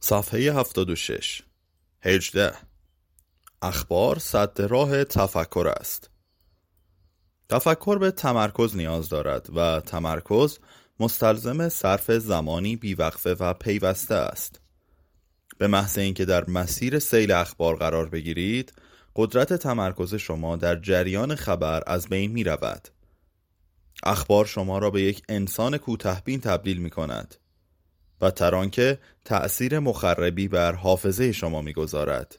صفحه 0.00 0.52
76 0.52 1.42
هجده. 2.02 2.52
اخبار 3.62 4.18
صد 4.18 4.60
راه 4.60 5.04
تفکر 5.04 5.74
است. 5.80 6.10
تفکر 7.48 7.98
به 7.98 8.10
تمرکز 8.10 8.76
نیاز 8.76 9.08
دارد 9.08 9.46
و 9.56 9.80
تمرکز 9.80 10.58
مستلزم 11.00 11.68
صرف 11.68 12.10
زمانی 12.10 12.76
بیوقفه 12.76 13.34
و 13.34 13.54
پیوسته 13.54 14.14
است. 14.14 14.60
به 15.58 15.66
محض 15.66 15.98
اینکه 15.98 16.24
در 16.24 16.50
مسیر 16.50 16.98
سیل 16.98 17.32
اخبار 17.32 17.76
قرار 17.76 18.08
بگیرید 18.08 18.72
قدرت 19.16 19.52
تمرکز 19.52 20.14
شما 20.14 20.56
در 20.56 20.76
جریان 20.76 21.34
خبر 21.34 21.82
از 21.86 22.08
بین 22.08 22.30
می 22.30 22.44
رود 22.44 22.88
اخبار 24.02 24.46
شما 24.46 24.78
را 24.78 24.90
به 24.90 25.02
یک 25.02 25.22
انسان 25.28 25.76
کوتهبین 25.76 26.40
تبدیل 26.40 26.78
می 26.78 26.90
کند 26.90 27.34
و 28.20 28.30
ترانکه 28.30 28.98
تأثیر 29.24 29.78
مخربی 29.78 30.48
بر 30.48 30.72
حافظه 30.72 31.32
شما 31.32 31.62
می‌گذارد. 31.62 32.38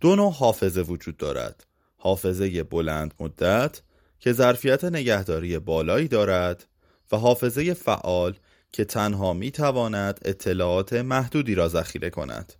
دو 0.00 0.16
نوع 0.16 0.32
حافظه 0.32 0.80
وجود 0.80 1.16
دارد. 1.16 1.66
حافظه 1.96 2.62
بلند 2.62 3.14
مدت 3.20 3.82
که 4.18 4.32
ظرفیت 4.32 4.84
نگهداری 4.84 5.58
بالایی 5.58 6.08
دارد 6.08 6.66
و 7.12 7.16
حافظه 7.16 7.74
فعال 7.74 8.34
که 8.72 8.84
تنها 8.84 9.32
می 9.32 9.50
تواند 9.50 10.20
اطلاعات 10.24 10.92
محدودی 10.92 11.54
را 11.54 11.68
ذخیره 11.68 12.10
کند. 12.10 12.52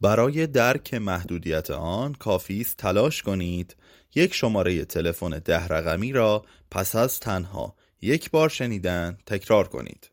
برای 0.00 0.46
درک 0.46 0.94
محدودیت 0.94 1.70
آن 1.70 2.14
کافی 2.14 2.60
است 2.60 2.76
تلاش 2.76 3.22
کنید 3.22 3.76
یک 4.14 4.34
شماره 4.34 4.84
تلفن 4.84 5.38
ده 5.38 5.66
رقمی 5.68 6.12
را 6.12 6.44
پس 6.70 6.96
از 6.96 7.20
تنها 7.20 7.74
یک 8.02 8.30
بار 8.30 8.48
شنیدن 8.48 9.18
تکرار 9.26 9.68
کنید. 9.68 10.10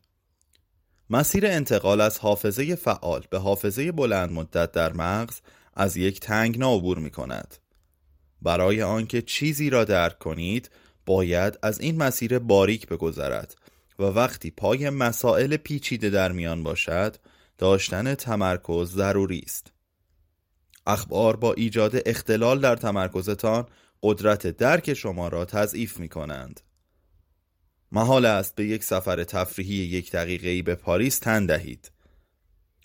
مسیر 1.10 1.46
انتقال 1.46 2.00
از 2.00 2.18
حافظه 2.18 2.74
فعال 2.74 3.24
به 3.30 3.38
حافظه 3.38 3.92
بلند 3.92 4.32
مدت 4.32 4.72
در 4.72 4.92
مغز 4.92 5.40
از 5.74 5.96
یک 5.96 6.20
تنگنا 6.20 6.74
عبور 6.74 6.98
می 6.98 7.10
کند. 7.10 7.56
برای 8.42 8.82
آنکه 8.82 9.22
چیزی 9.22 9.70
را 9.70 9.84
درک 9.84 10.18
کنید 10.18 10.70
باید 11.06 11.58
از 11.62 11.80
این 11.80 11.96
مسیر 11.96 12.38
باریک 12.38 12.86
بگذرد 12.86 13.56
و 13.98 14.02
وقتی 14.02 14.50
پای 14.50 14.90
مسائل 14.90 15.56
پیچیده 15.56 16.10
در 16.10 16.32
میان 16.32 16.62
باشد 16.62 17.16
داشتن 17.58 18.14
تمرکز 18.14 18.90
ضروری 18.90 19.42
است. 19.46 19.72
اخبار 20.86 21.36
با 21.36 21.52
ایجاد 21.52 22.02
اختلال 22.06 22.60
در 22.60 22.76
تمرکزتان 22.76 23.66
قدرت 24.02 24.46
درک 24.46 24.94
شما 24.94 25.28
را 25.28 25.44
تضعیف 25.44 26.00
می 26.00 26.08
کنند. 26.08 26.60
محال 27.92 28.24
است 28.24 28.54
به 28.54 28.66
یک 28.66 28.84
سفر 28.84 29.24
تفریحی 29.24 29.74
یک 29.74 30.12
دقیقه 30.12 30.62
به 30.62 30.74
پاریس 30.74 31.18
تن 31.18 31.46
دهید. 31.46 31.90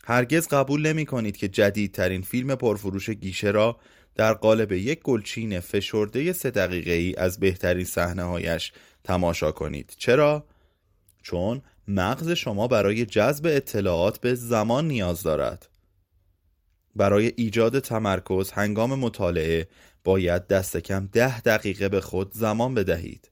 هرگز 0.03 0.47
قبول 0.47 0.87
نمی 0.87 1.05
کنید 1.05 1.37
که 1.37 1.47
جدیدترین 1.47 2.21
فیلم 2.21 2.55
پرفروش 2.55 3.09
گیشه 3.09 3.51
را 3.51 3.79
در 4.15 4.33
قالب 4.33 4.71
یک 4.71 5.01
گلچین 5.01 5.59
فشرده 5.59 6.33
سه 6.33 6.51
دقیقه 6.51 6.91
ای 6.91 7.15
از 7.15 7.39
بهترین 7.39 7.85
صحنه 7.85 8.23
هایش 8.23 8.71
تماشا 9.03 9.51
کنید. 9.51 9.93
چرا؟ 9.97 10.47
چون 11.23 11.61
مغز 11.87 12.29
شما 12.29 12.67
برای 12.67 13.05
جذب 13.05 13.45
اطلاعات 13.45 14.21
به 14.21 14.35
زمان 14.35 14.87
نیاز 14.87 15.23
دارد. 15.23 15.69
برای 16.95 17.31
ایجاد 17.35 17.79
تمرکز 17.79 18.51
هنگام 18.51 18.99
مطالعه 18.99 19.67
باید 20.03 20.47
دست 20.47 20.77
کم 20.77 21.09
ده 21.13 21.41
دقیقه 21.41 21.89
به 21.89 22.01
خود 22.01 22.31
زمان 22.33 22.73
بدهید. 22.73 23.31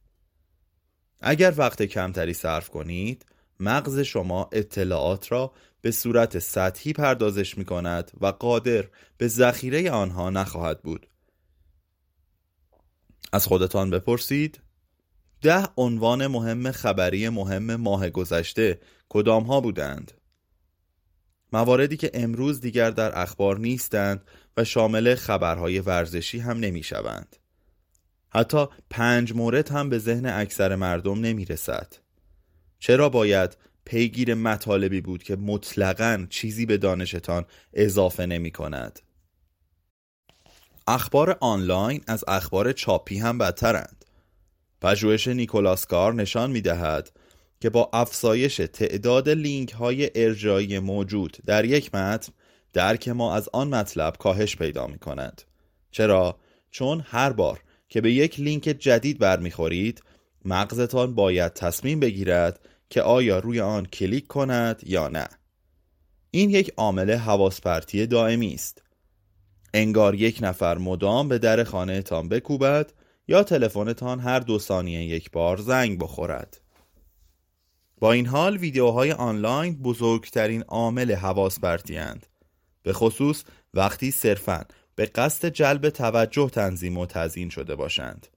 اگر 1.22 1.54
وقت 1.58 1.82
کمتری 1.82 2.34
صرف 2.34 2.70
کنید 2.70 3.26
مغز 3.60 4.00
شما 4.00 4.50
اطلاعات 4.52 5.32
را 5.32 5.54
به 5.82 5.92
صورت 5.92 6.40
سطحی 6.40 6.94
پردازش 6.94 7.58
می 7.58 7.66
کند 7.66 8.12
و 8.22 8.28
قادر 8.28 8.86
به 9.18 9.28
ذخیره 9.28 9.92
آنها 9.92 10.30
نخواهد 10.30 10.82
بود. 10.82 11.08
از 13.34 13.48
خودتان 13.48 13.90
بپرسید 13.90 14.62
ده 15.42 15.68
عنوان 15.78 16.28
مهم 16.28 16.72
خبری 16.72 17.30
مهم 17.30 17.76
ماه 17.76 18.10
گذشته 18.10 18.80
کدام 19.10 19.44
ها 19.44 19.62
بودند؟ 19.62 20.12
مواردی 21.54 21.98
که 21.98 22.12
امروز 22.14 22.62
دیگر 22.62 22.92
در 22.92 23.22
اخبار 23.22 23.60
نیستند 23.60 24.22
و 24.58 24.64
شامل 24.64 25.16
خبرهای 25.16 25.80
ورزشی 25.80 26.40
هم 26.40 26.60
نمی 26.60 26.84
شوند 26.84 27.36
حتی 28.32 28.66
پنج 28.90 29.34
مورد 29.34 29.70
هم 29.70 29.90
به 29.90 30.00
ذهن 30.00 30.26
اکثر 30.26 30.76
مردم 30.76 31.22
نمی 31.22 31.46
رسد. 31.46 31.94
چرا 32.80 33.10
باید 33.10 33.58
پیگیر 33.86 34.34
مطالبی 34.34 35.02
بود 35.02 35.24
که 35.24 35.36
مطلقا 35.36 36.28
چیزی 36.30 36.66
به 36.66 36.78
دانشتان 36.78 37.46
اضافه 37.74 38.26
نمی 38.26 38.52
کند؟ 38.52 39.00
اخبار 40.88 41.38
آنلاین 41.40 42.02
از 42.08 42.24
اخبار 42.28 42.72
چاپی 42.72 43.18
هم 43.18 43.38
بدترند. 43.38 44.06
پژوهش 44.82 45.28
نیکولاس 45.28 45.86
کار 45.86 46.14
نشان 46.14 46.52
می 46.52 46.62
دهد 46.62 47.12
که 47.62 47.70
با 47.70 47.90
افزایش 47.94 48.56
تعداد 48.74 49.30
لینک 49.30 49.72
های 49.72 50.12
ارجاعی 50.16 50.80
موجود 50.80 51.38
در 51.46 51.66
یک 51.66 51.96
متن 51.96 52.34
درک 52.74 53.08
ما 53.08 53.36
از 53.36 53.50
آن 53.54 53.68
مطلب 53.68 54.18
کاهش 54.18 54.56
پیدا 54.56 54.88
می 54.88 55.00
کند. 55.00 55.42
چرا؟ 55.92 56.40
چون 56.72 57.04
هر 57.06 57.34
بار 57.34 57.60
که 57.90 58.02
به 58.02 58.12
یک 58.12 58.40
لینک 58.40 58.64
جدید 58.64 59.20
برمیخورید 59.20 60.04
مغزتان 60.46 61.16
باید 61.16 61.54
تصمیم 61.54 62.00
بگیرد 62.00 62.60
که 62.90 63.02
آیا 63.02 63.40
روی 63.40 63.62
آن 63.62 63.86
کلیک 63.86 64.28
کند 64.28 64.82
یا 64.86 65.08
نه. 65.08 65.28
این 66.32 66.50
یک 66.50 66.74
عامل 66.78 67.12
حواس 67.12 67.62
پرتی 67.62 68.08
دائمی 68.08 68.54
است. 68.54 68.84
انگار 69.74 70.16
یک 70.16 70.40
نفر 70.42 70.78
مدام 70.78 71.28
به 71.28 71.38
در 71.38 71.64
خانهتان 71.64 72.30
بکوبد 72.30 72.94
یا 73.28 73.44
تلفنتان 73.44 74.20
هر 74.20 74.40
دو 74.40 74.60
ثانیه 74.60 75.04
یک 75.04 75.32
بار 75.32 75.58
زنگ 75.58 76.00
بخورد. 76.00 76.62
با 78.00 78.12
این 78.12 78.26
حال 78.26 78.58
ویدیوهای 78.58 79.12
آنلاین 79.12 79.82
بزرگترین 79.82 80.62
عامل 80.62 81.12
حواس 81.12 81.60
پرتی 81.60 82.00
به 82.84 82.94
خصوص 82.94 83.44
وقتی 83.74 84.12
صرفاً 84.12 84.66
به 85.00 85.06
قصد 85.06 85.48
جلب 85.48 85.90
توجه 85.90 86.50
تنظیم 86.50 86.98
و 86.98 87.06
تزیین 87.06 87.50
شده 87.50 87.76
باشند. 87.76 88.28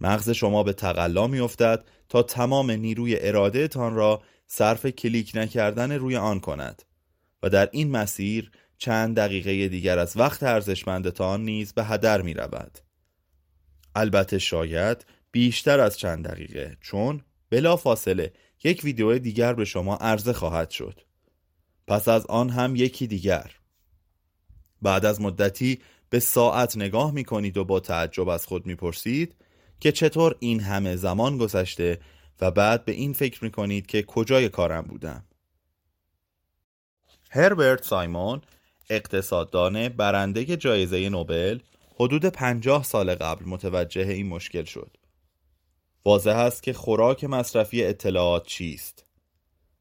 مغز 0.00 0.30
شما 0.30 0.62
به 0.62 0.72
تقلا 0.72 1.26
میافتد 1.26 1.84
تا 2.08 2.22
تمام 2.22 2.70
نیروی 2.70 3.16
اراده 3.20 3.68
تان 3.68 3.94
را 3.94 4.22
صرف 4.46 4.86
کلیک 4.86 5.32
نکردن 5.34 5.92
روی 5.92 6.16
آن 6.16 6.40
کند 6.40 6.82
و 7.42 7.48
در 7.48 7.68
این 7.72 7.90
مسیر 7.90 8.50
چند 8.78 9.16
دقیقه 9.16 9.68
دیگر 9.68 9.98
از 9.98 10.16
وقت 10.16 10.42
ارزشمندتان 10.42 11.44
نیز 11.44 11.72
به 11.72 11.84
هدر 11.84 12.22
می 12.22 12.34
رود. 12.34 12.78
البته 13.94 14.38
شاید 14.38 15.06
بیشتر 15.32 15.80
از 15.80 15.98
چند 15.98 16.28
دقیقه 16.28 16.76
چون 16.80 17.22
بلا 17.50 17.76
فاصله 17.76 18.32
یک 18.64 18.84
ویدیو 18.84 19.18
دیگر 19.18 19.54
به 19.54 19.64
شما 19.64 19.96
عرضه 19.96 20.32
خواهد 20.32 20.70
شد. 20.70 21.00
پس 21.86 22.08
از 22.08 22.26
آن 22.26 22.50
هم 22.50 22.76
یکی 22.76 23.06
دیگر. 23.06 23.61
بعد 24.82 25.04
از 25.04 25.20
مدتی 25.20 25.78
به 26.10 26.20
ساعت 26.20 26.76
نگاه 26.76 27.12
می 27.12 27.24
کنید 27.24 27.56
و 27.56 27.64
با 27.64 27.80
تعجب 27.80 28.28
از 28.28 28.46
خود 28.46 28.66
می 28.66 28.74
پرسید 28.74 29.34
که 29.80 29.92
چطور 29.92 30.36
این 30.40 30.60
همه 30.60 30.96
زمان 30.96 31.38
گذشته 31.38 31.98
و 32.40 32.50
بعد 32.50 32.84
به 32.84 32.92
این 32.92 33.12
فکر 33.12 33.44
می 33.44 33.50
کنید 33.50 33.86
که 33.86 34.02
کجای 34.02 34.48
کارم 34.48 34.82
بودم. 34.82 35.24
هربرت 37.30 37.84
سایمون 37.84 38.40
اقتصاددان 38.90 39.88
برنده 39.88 40.56
جایزه 40.56 41.08
نوبل 41.08 41.58
حدود 41.94 42.26
پنجاه 42.26 42.84
سال 42.84 43.14
قبل 43.14 43.44
متوجه 43.44 44.08
این 44.08 44.28
مشکل 44.28 44.64
شد. 44.64 44.96
واضح 46.04 46.36
است 46.36 46.62
که 46.62 46.72
خوراک 46.72 47.24
مصرفی 47.24 47.84
اطلاعات 47.84 48.46
چیست. 48.46 49.04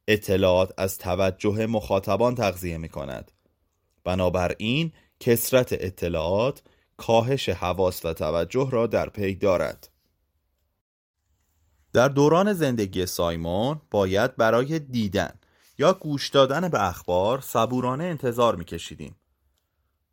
اطلاعات 0.07 0.73
از 0.77 0.97
توجه 0.97 1.65
مخاطبان 1.65 2.35
تغذیه 2.35 2.77
می 2.77 2.89
کند 2.89 3.31
بنابراین 4.03 4.91
کسرت 5.19 5.73
اطلاعات 5.73 6.61
کاهش 6.97 7.49
حواس 7.49 8.05
و 8.05 8.13
توجه 8.13 8.69
را 8.71 8.87
در 8.87 9.09
پی 9.09 9.35
دارد. 9.35 9.89
در 11.93 12.07
دوران 12.07 12.53
زندگی 12.53 13.05
سایمون 13.05 13.81
باید 13.91 14.35
برای 14.35 14.79
دیدن 14.79 15.33
یا 15.77 15.93
گوش 15.93 16.29
دادن 16.29 16.69
به 16.69 16.87
اخبار 16.87 17.41
صبورانه 17.41 18.03
انتظار 18.03 18.55
میکشیدیم. 18.55 19.15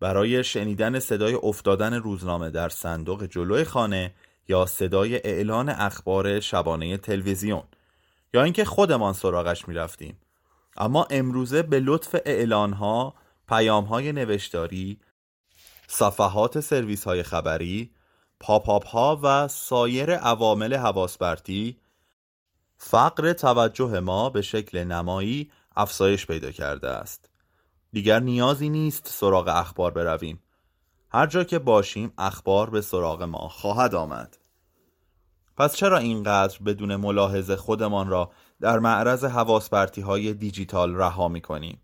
برای 0.00 0.44
شنیدن 0.44 0.98
صدای 0.98 1.34
افتادن 1.34 1.94
روزنامه 1.94 2.50
در 2.50 2.68
صندوق 2.68 3.24
جلوی 3.24 3.64
خانه 3.64 4.14
یا 4.48 4.66
صدای 4.66 5.20
اعلان 5.24 5.68
اخبار 5.68 6.40
شبانه 6.40 6.96
تلویزیون 6.96 7.62
یا 8.34 8.42
اینکه 8.42 8.64
خودمان 8.64 9.12
سراغش 9.12 9.68
می‌رفتیم. 9.68 10.18
اما 10.76 11.06
امروزه 11.10 11.62
به 11.62 11.80
لطف 11.80 12.16
اعلانها 12.24 13.14
پیام 13.48 13.84
های 13.84 14.12
نوشتاری، 14.12 15.00
صفحات 15.86 16.60
سرویس 16.60 17.04
های 17.04 17.22
خبری، 17.22 17.90
پاپاپ 18.40 18.86
ها 18.86 19.20
و 19.22 19.48
سایر 19.48 20.14
عوامل 20.14 20.74
حواسبرتی 20.74 21.78
فقر 22.76 23.32
توجه 23.32 24.00
ما 24.00 24.30
به 24.30 24.42
شکل 24.42 24.84
نمایی 24.84 25.50
افزایش 25.76 26.26
پیدا 26.26 26.50
کرده 26.50 26.88
است. 26.88 27.30
دیگر 27.92 28.20
نیازی 28.20 28.68
نیست 28.68 29.08
سراغ 29.08 29.48
اخبار 29.48 29.90
برویم. 29.90 30.42
هر 31.10 31.26
جا 31.26 31.44
که 31.44 31.58
باشیم 31.58 32.12
اخبار 32.18 32.70
به 32.70 32.80
سراغ 32.80 33.22
ما 33.22 33.48
خواهد 33.48 33.94
آمد. 33.94 34.38
پس 35.56 35.76
چرا 35.76 35.98
اینقدر 35.98 36.58
بدون 36.66 36.96
ملاحظه 36.96 37.56
خودمان 37.56 38.08
را 38.08 38.30
در 38.60 38.78
معرض 38.78 39.24
حواسپرتی 39.24 40.00
های 40.00 40.34
دیجیتال 40.34 40.94
رها 40.96 41.28
می 41.28 41.40
کنیم؟ 41.40 41.80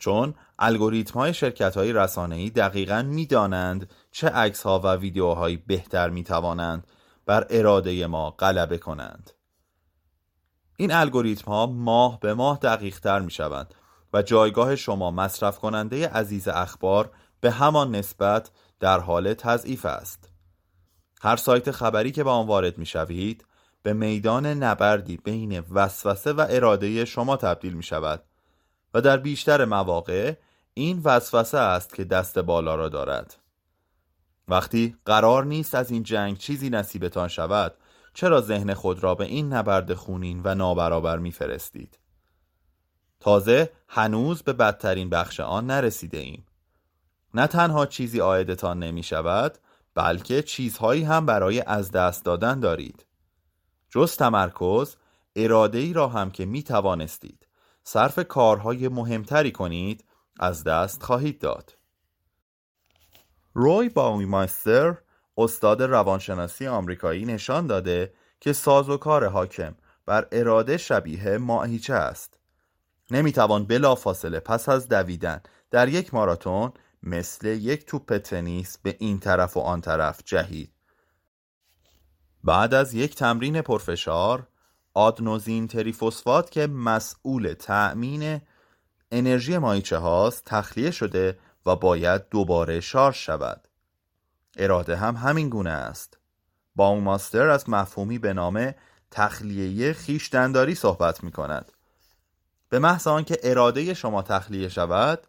چون 0.00 0.34
الگوریتم 0.58 1.14
های 1.14 1.34
شرکت 1.34 1.76
های 1.76 1.92
رسانه 1.92 2.36
ای 2.36 2.50
دقیقا 2.50 3.02
می 3.02 3.26
دانند 3.26 3.90
چه 4.10 4.28
عکس 4.28 4.62
ها 4.62 4.80
و 4.84 4.96
ویدیوهایی 4.96 5.56
بهتر 5.56 6.10
می 6.10 6.24
توانند 6.24 6.86
بر 7.26 7.46
اراده 7.50 8.06
ما 8.06 8.30
غلبه 8.30 8.78
کنند. 8.78 9.30
این 10.76 10.92
الگوریتم 10.92 11.50
ها 11.50 11.66
ماه 11.66 12.20
به 12.20 12.34
ماه 12.34 12.58
دقیق 12.58 13.00
تر 13.00 13.18
می 13.18 13.30
شوند 13.30 13.74
و 14.12 14.22
جایگاه 14.22 14.76
شما 14.76 15.10
مصرف 15.10 15.58
کننده 15.58 16.08
عزیز 16.08 16.48
اخبار 16.48 17.10
به 17.40 17.50
همان 17.50 17.94
نسبت 17.94 18.50
در 18.80 19.00
حال 19.00 19.34
تضعیف 19.34 19.86
است. 19.86 20.30
هر 21.22 21.36
سایت 21.36 21.70
خبری 21.70 22.12
که 22.12 22.24
به 22.24 22.30
آن 22.30 22.46
وارد 22.46 22.78
می 22.78 22.86
شوید 22.86 23.44
به 23.82 23.92
میدان 23.92 24.46
نبردی 24.46 25.16
بین 25.16 25.60
وسوسه 25.60 26.32
و 26.32 26.46
اراده 26.50 27.04
شما 27.04 27.36
تبدیل 27.36 27.72
می 27.72 27.82
شود 27.82 28.22
و 28.94 29.00
در 29.00 29.16
بیشتر 29.16 29.64
مواقع 29.64 30.34
این 30.74 31.00
وسوسه 31.04 31.58
است 31.58 31.94
که 31.94 32.04
دست 32.04 32.38
بالا 32.38 32.74
را 32.74 32.88
دارد. 32.88 33.36
وقتی 34.48 34.96
قرار 35.04 35.44
نیست 35.44 35.74
از 35.74 35.90
این 35.90 36.02
جنگ 36.02 36.38
چیزی 36.38 36.70
نصیبتان 36.70 37.28
شود 37.28 37.74
چرا 38.14 38.40
ذهن 38.40 38.74
خود 38.74 39.02
را 39.02 39.14
به 39.14 39.24
این 39.24 39.52
نبرد 39.52 39.94
خونین 39.94 40.40
و 40.44 40.54
نابرابر 40.54 41.18
میفرستید؟ 41.18 41.98
تازه 43.20 43.72
هنوز 43.88 44.42
به 44.42 44.52
بدترین 44.52 45.10
بخش 45.10 45.40
آن 45.40 45.66
نرسیده 45.66 46.18
ایم. 46.18 46.46
نه 47.34 47.46
تنها 47.46 47.86
چیزی 47.86 48.20
آیدتان 48.20 48.78
نمی 48.78 49.02
شود 49.02 49.58
بلکه 49.94 50.42
چیزهایی 50.42 51.02
هم 51.02 51.26
برای 51.26 51.60
از 51.60 51.90
دست 51.90 52.24
دادن 52.24 52.60
دارید. 52.60 53.06
جز 53.90 54.16
تمرکز 54.16 54.96
اراده 55.36 55.78
ای 55.78 55.92
را 55.92 56.08
هم 56.08 56.30
که 56.30 56.44
می 56.44 56.62
توانستید. 56.62 57.46
صرف 57.92 58.18
کارهای 58.18 58.88
مهمتری 58.88 59.52
کنید 59.52 60.04
از 60.40 60.64
دست 60.64 61.02
خواهید 61.02 61.38
داد. 61.38 61.78
روی 63.54 63.88
باویماستر 63.88 64.98
استاد 65.36 65.82
روانشناسی 65.82 66.66
آمریکایی 66.66 67.24
نشان 67.24 67.66
داده 67.66 68.14
که 68.40 68.52
سازوکار 68.52 69.26
حاکم 69.26 69.74
بر 70.06 70.28
اراده 70.32 70.76
شبیه 70.76 71.38
ماهیچه 71.38 71.94
است. 71.94 72.38
نمی‌توان 73.10 73.66
بلا 73.66 73.94
فاصله 73.94 74.40
پس 74.40 74.68
از 74.68 74.88
دویدن 74.88 75.40
در 75.70 75.88
یک 75.88 76.14
ماراتون 76.14 76.72
مثل 77.02 77.46
یک 77.46 77.86
توپ 77.86 78.18
تنیس 78.18 78.78
به 78.78 78.96
این 78.98 79.18
طرف 79.18 79.56
و 79.56 79.60
آن 79.60 79.80
طرف 79.80 80.22
جهید. 80.24 80.72
بعد 82.44 82.74
از 82.74 82.94
یک 82.94 83.14
تمرین 83.14 83.62
پرفشار 83.62 84.49
آدنوزین 84.94 85.68
تریفوسفات 85.68 86.50
که 86.50 86.66
مسئول 86.66 87.52
تأمین 87.52 88.40
انرژی 89.10 89.58
مایچه 89.58 89.96
هاست 89.96 90.44
تخلیه 90.46 90.90
شده 90.90 91.38
و 91.66 91.76
باید 91.76 92.28
دوباره 92.28 92.80
شارژ 92.80 93.16
شود. 93.16 93.68
اراده 94.56 94.96
هم 94.96 95.16
همین 95.16 95.48
گونه 95.48 95.70
است. 95.70 96.18
باوماستر 96.76 97.48
از 97.48 97.68
مفهومی 97.68 98.18
به 98.18 98.32
نام 98.32 98.74
تخلیه 99.10 99.92
خیشتنداری 99.92 100.74
صحبت 100.74 101.24
می 101.24 101.32
کند 101.32 101.72
به 102.68 102.78
محض 102.78 103.06
آنکه 103.06 103.38
اراده 103.42 103.94
شما 103.94 104.22
تخلیه 104.22 104.68
شود 104.68 105.26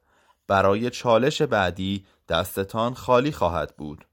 برای 0.47 0.89
چالش 0.89 1.41
بعدی 1.41 2.05
دستتان 2.29 2.93
خالی 2.93 3.31
خواهد 3.31 3.75
بود. 3.77 4.05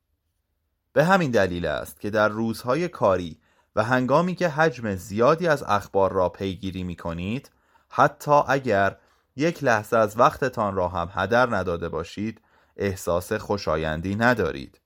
به 0.93 1.05
همین 1.05 1.31
دلیل 1.31 1.67
است 1.67 2.01
که 2.01 2.11
در 2.11 2.29
روزهای 2.29 2.89
کاری 2.89 3.39
و 3.79 3.83
هنگامی 3.83 4.35
که 4.35 4.49
حجم 4.49 4.95
زیادی 4.95 5.49
از 5.49 5.63
اخبار 5.63 6.13
را 6.13 6.29
پیگیری 6.29 6.83
می 6.83 6.97
کنید 6.97 7.51
حتی 7.89 8.41
اگر 8.49 8.97
یک 9.37 9.65
لحظه 9.65 9.97
از 9.97 10.19
وقتتان 10.19 10.75
را 10.75 10.89
هم 10.89 11.11
هدر 11.13 11.57
نداده 11.57 11.89
باشید 11.89 12.41
احساس 12.77 13.33
خوشایندی 13.33 14.17
ندارید. 14.17 14.81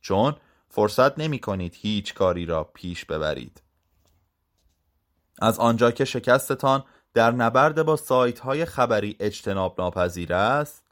چون 0.00 0.36
فرصت 0.68 1.18
نمی 1.18 1.38
کنید 1.38 1.74
هیچ 1.76 2.14
کاری 2.14 2.46
را 2.46 2.64
پیش 2.64 3.04
ببرید. 3.04 3.62
از 5.42 5.58
آنجا 5.58 5.90
که 5.90 6.04
شکستتان 6.04 6.84
در 7.14 7.30
نبرد 7.30 7.82
با 7.82 7.96
سایت 7.96 8.40
های 8.40 8.64
خبری 8.64 9.16
اجتناب 9.20 9.80
ناپذیر 9.80 10.34
است 10.34 10.84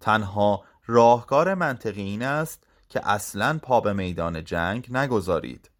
تنها 0.00 0.64
راهکار 0.86 1.54
منطقی 1.54 2.02
این 2.02 2.22
است 2.22 2.66
که 2.88 3.08
اصلا 3.08 3.58
پا 3.62 3.80
به 3.80 3.92
میدان 3.92 4.44
جنگ 4.44 4.86
نگذارید. 4.90 5.70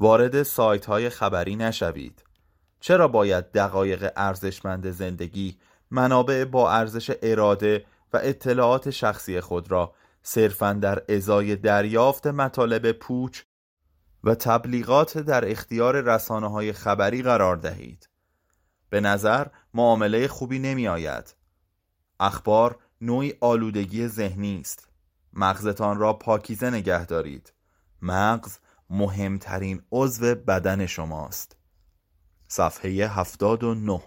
وارد 0.00 0.42
سایت 0.42 0.86
های 0.86 1.10
خبری 1.10 1.56
نشوید. 1.56 2.24
چرا 2.80 3.08
باید 3.08 3.52
دقایق 3.52 4.12
ارزشمند 4.16 4.90
زندگی 4.90 5.58
منابع 5.90 6.44
با 6.44 6.72
ارزش 6.72 7.16
اراده 7.22 7.84
و 8.12 8.20
اطلاعات 8.22 8.90
شخصی 8.90 9.40
خود 9.40 9.70
را 9.70 9.94
صرفا 10.22 10.72
در 10.72 11.02
ازای 11.08 11.56
دریافت 11.56 12.26
مطالب 12.26 12.92
پوچ 12.92 13.42
و 14.24 14.34
تبلیغات 14.34 15.18
در 15.18 15.50
اختیار 15.50 16.00
رسانه 16.00 16.50
های 16.50 16.72
خبری 16.72 17.22
قرار 17.22 17.56
دهید؟ 17.56 18.08
به 18.90 19.00
نظر 19.00 19.46
معامله 19.74 20.28
خوبی 20.28 20.58
نمی 20.58 20.88
آید 20.88 21.34
اخبار 22.20 22.78
نوعی 23.00 23.34
آلودگی 23.40 24.08
ذهنی 24.08 24.60
است. 24.60 24.88
مغزتان 25.32 25.98
را 25.98 26.12
پاکیزه 26.12 26.70
نگه 26.70 27.06
دارید. 27.06 27.52
مغز 28.02 28.58
مهمترین 28.90 29.82
عضو 29.92 30.34
بدن 30.34 30.86
شماست. 30.86 31.56
صفحه 32.48 33.06
79 33.06 34.02